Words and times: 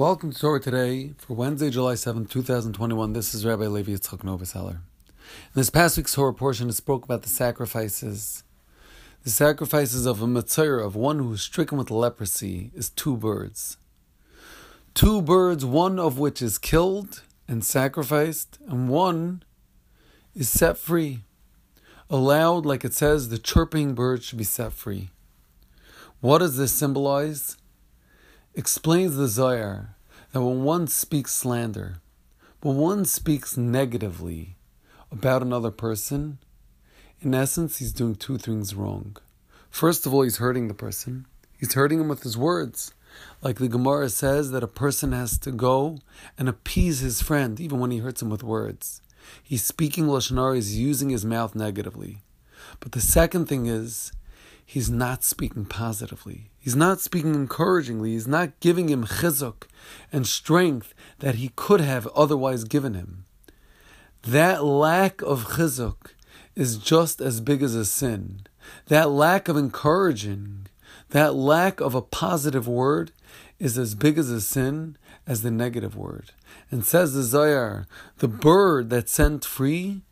Welcome 0.00 0.32
to 0.32 0.38
Torah 0.38 0.60
today 0.60 1.12
for 1.18 1.34
Wednesday, 1.34 1.68
July 1.68 1.94
7, 1.94 2.24
2021. 2.24 3.12
This 3.12 3.34
is 3.34 3.44
Rabbi 3.44 3.66
Levi 3.66 3.92
Yitzchak 3.92 4.20
Novoseller. 4.20 4.76
In 4.76 4.80
this 5.52 5.68
past 5.68 5.98
week's 5.98 6.14
Torah 6.14 6.32
portion, 6.32 6.70
it 6.70 6.72
spoke 6.72 7.04
about 7.04 7.20
the 7.20 7.28
sacrifices. 7.28 8.42
The 9.24 9.28
sacrifices 9.28 10.06
of 10.06 10.22
a 10.22 10.26
Mitzvah, 10.26 10.78
of 10.78 10.96
one 10.96 11.18
who 11.18 11.34
is 11.34 11.42
stricken 11.42 11.76
with 11.76 11.90
leprosy, 11.90 12.70
is 12.74 12.88
two 12.88 13.14
birds. 13.14 13.76
Two 14.94 15.20
birds, 15.20 15.66
one 15.66 15.98
of 15.98 16.18
which 16.18 16.40
is 16.40 16.56
killed 16.56 17.22
and 17.46 17.62
sacrificed, 17.62 18.58
and 18.66 18.88
one 18.88 19.42
is 20.34 20.48
set 20.48 20.78
free. 20.78 21.24
Allowed, 22.08 22.64
like 22.64 22.86
it 22.86 22.94
says, 22.94 23.28
the 23.28 23.36
chirping 23.36 23.92
bird 23.92 24.22
should 24.22 24.38
be 24.38 24.44
set 24.44 24.72
free. 24.72 25.10
What 26.22 26.38
does 26.38 26.56
this 26.56 26.72
symbolize? 26.72 27.58
explains 28.54 29.16
the 29.16 29.28
Zohar 29.28 29.96
that 30.32 30.42
when 30.42 30.62
one 30.62 30.86
speaks 30.86 31.32
slander, 31.32 31.96
when 32.62 32.76
one 32.76 33.04
speaks 33.04 33.56
negatively 33.56 34.56
about 35.10 35.42
another 35.42 35.70
person, 35.70 36.38
in 37.20 37.34
essence, 37.34 37.78
he's 37.78 37.92
doing 37.92 38.14
two 38.14 38.38
things 38.38 38.74
wrong. 38.74 39.16
First 39.70 40.06
of 40.06 40.14
all, 40.14 40.22
he's 40.22 40.38
hurting 40.38 40.68
the 40.68 40.74
person. 40.74 41.26
He's 41.58 41.74
hurting 41.74 42.00
him 42.00 42.08
with 42.08 42.22
his 42.22 42.36
words. 42.36 42.94
Like 43.42 43.58
the 43.58 43.68
Gemara 43.68 44.08
says, 44.08 44.50
that 44.52 44.62
a 44.62 44.68
person 44.68 45.12
has 45.12 45.36
to 45.38 45.50
go 45.50 45.98
and 46.38 46.48
appease 46.48 47.00
his 47.00 47.20
friend, 47.20 47.60
even 47.60 47.80
when 47.80 47.90
he 47.90 47.98
hurts 47.98 48.22
him 48.22 48.30
with 48.30 48.42
words. 48.42 49.02
He's 49.42 49.64
speaking 49.64 50.06
Lashon 50.06 50.36
Hara, 50.36 50.54
he's 50.54 50.78
using 50.78 51.10
his 51.10 51.24
mouth 51.24 51.54
negatively. 51.54 52.22
But 52.78 52.92
the 52.92 53.00
second 53.00 53.46
thing 53.46 53.66
is, 53.66 54.12
he's 54.70 54.88
not 54.88 55.24
speaking 55.24 55.64
positively. 55.64 56.48
He's 56.60 56.76
not 56.76 57.00
speaking 57.00 57.34
encouragingly. 57.34 58.12
He's 58.12 58.28
not 58.28 58.60
giving 58.60 58.88
him 58.88 59.04
chizuk 59.04 59.64
and 60.12 60.24
strength 60.24 60.94
that 61.18 61.34
he 61.34 61.50
could 61.56 61.80
have 61.80 62.06
otherwise 62.14 62.62
given 62.62 62.94
him. 62.94 63.24
That 64.22 64.62
lack 64.62 65.22
of 65.22 65.56
chizuk 65.56 66.12
is 66.54 66.76
just 66.76 67.20
as 67.20 67.40
big 67.40 67.64
as 67.64 67.74
a 67.74 67.84
sin. 67.84 68.42
That 68.86 69.10
lack 69.10 69.48
of 69.48 69.56
encouraging, 69.56 70.68
that 71.08 71.34
lack 71.34 71.80
of 71.80 71.96
a 71.96 72.02
positive 72.02 72.68
word 72.68 73.10
is 73.58 73.76
as 73.76 73.96
big 73.96 74.18
as 74.18 74.30
a 74.30 74.40
sin 74.40 74.96
as 75.26 75.42
the 75.42 75.50
negative 75.50 75.96
word. 75.96 76.30
And 76.70 76.84
says 76.84 77.12
the 77.12 77.24
Zohar, 77.24 77.88
the 78.18 78.28
bird 78.28 78.88
that's 78.88 79.10
sent 79.10 79.44
free, 79.44 80.02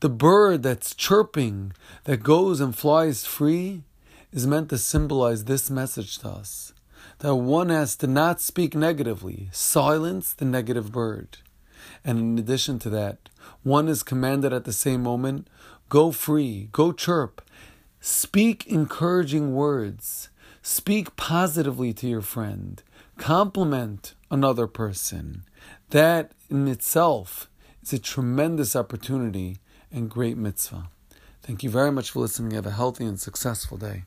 the 0.00 0.10
bird 0.10 0.64
that's 0.64 0.92
chirping, 0.92 1.72
that 2.02 2.24
goes 2.24 2.60
and 2.60 2.76
flies 2.76 3.24
free, 3.24 3.84
is 4.32 4.46
meant 4.46 4.70
to 4.70 4.78
symbolize 4.78 5.44
this 5.44 5.70
message 5.70 6.18
to 6.18 6.28
us 6.28 6.72
that 7.18 7.36
one 7.36 7.68
has 7.68 7.94
to 7.96 8.06
not 8.06 8.40
speak 8.40 8.74
negatively, 8.74 9.48
silence 9.52 10.32
the 10.32 10.44
negative 10.44 10.90
bird. 10.90 11.38
And 12.04 12.18
in 12.18 12.38
addition 12.38 12.78
to 12.80 12.90
that, 12.90 13.28
one 13.62 13.88
is 13.88 14.02
commanded 14.02 14.52
at 14.52 14.64
the 14.64 14.72
same 14.72 15.02
moment 15.02 15.48
go 15.88 16.10
free, 16.10 16.68
go 16.72 16.90
chirp, 16.90 17.42
speak 18.00 18.66
encouraging 18.66 19.54
words, 19.54 20.30
speak 20.62 21.14
positively 21.16 21.92
to 21.92 22.08
your 22.08 22.22
friend, 22.22 22.82
compliment 23.18 24.14
another 24.30 24.66
person. 24.66 25.44
That 25.90 26.32
in 26.48 26.66
itself 26.66 27.50
is 27.82 27.92
a 27.92 27.98
tremendous 27.98 28.74
opportunity 28.74 29.58
and 29.92 30.10
great 30.10 30.38
mitzvah. 30.38 30.88
Thank 31.42 31.62
you 31.62 31.70
very 31.70 31.92
much 31.92 32.10
for 32.10 32.20
listening. 32.20 32.52
Have 32.52 32.66
a 32.66 32.70
healthy 32.70 33.04
and 33.04 33.20
successful 33.20 33.76
day. 33.76 34.04